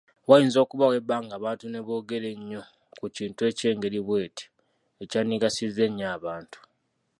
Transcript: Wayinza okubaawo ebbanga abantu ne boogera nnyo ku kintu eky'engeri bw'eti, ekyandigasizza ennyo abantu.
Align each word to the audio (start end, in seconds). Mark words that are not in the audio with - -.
Wayinza 0.29 0.57
okubaawo 0.61 0.93
ebbanga 0.99 1.33
abantu 1.39 1.65
ne 1.69 1.79
boogera 1.85 2.31
nnyo 2.39 2.61
ku 2.99 3.05
kintu 3.15 3.41
eky'engeri 3.49 3.99
bw'eti, 4.05 4.45
ekyandigasizza 5.03 5.81
ennyo 5.87 6.05
abantu. 6.17 6.57